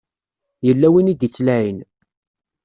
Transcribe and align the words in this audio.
Yella 0.65 0.87
win 0.93 1.11
i 1.11 1.13
d-ittlaɛin. 1.15 1.77